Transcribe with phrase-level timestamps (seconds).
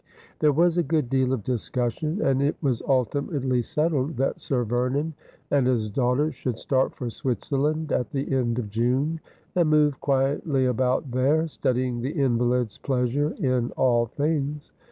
[0.39, 5.13] There was a good deal of discussion, and it was ultimately settled that Sir Vernon
[5.51, 9.19] and his daughters should start for Switzerland at the end of June,
[9.53, 14.71] and move quietly about there, studying the invalid's pleasure in all things.